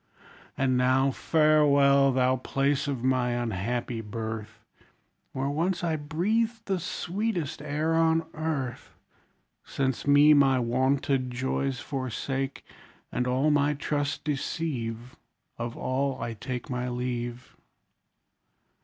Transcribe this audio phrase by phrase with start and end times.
[0.57, 2.11] And now farewell!
[2.11, 4.65] thou place of my unhappy birth,
[5.31, 8.95] Where once I breathed the sweetest air on earth;
[9.63, 12.65] Since me my wonted joys forsake,
[13.11, 15.15] And all my trust deceive;
[15.59, 17.55] Of all I take My leave.